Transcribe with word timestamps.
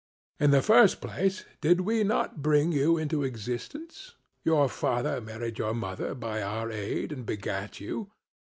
In 0.39 0.49
the 0.49 0.63
first 0.63 0.99
place 0.99 1.45
did 1.61 1.81
we 1.81 2.03
not 2.03 2.41
bring 2.41 2.71
you 2.71 2.97
into 2.97 3.21
existence? 3.21 4.15
Your 4.43 4.67
father 4.67 5.21
married 5.21 5.59
your 5.59 5.75
mother 5.75 6.15
by 6.15 6.41
our 6.41 6.71
aid 6.71 7.11
and 7.11 7.23
begat 7.23 7.79
you. 7.79 8.09